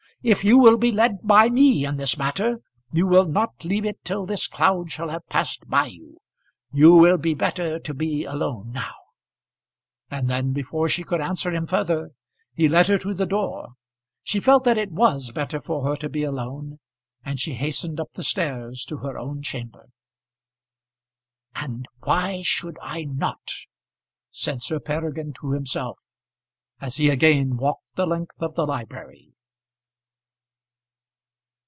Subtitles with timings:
[0.23, 2.59] If you will be led by me in this matter,
[2.91, 6.19] you will not leave it till this cloud shall have passed by you.
[6.71, 8.93] You will be better to be alone now;"
[10.11, 12.11] and then before she could answer him further,
[12.53, 13.69] he led her to the door.
[14.21, 16.77] She felt that it was better for her to be alone,
[17.25, 19.87] and she hastened up the stairs to her own chamber.
[21.55, 23.51] "And why should I not?"
[24.29, 25.97] said Sir Peregrine to himself,
[26.79, 29.29] as he again walked the length of the library.